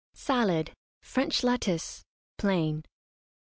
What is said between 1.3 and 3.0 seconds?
LETTUCE, PLAIN.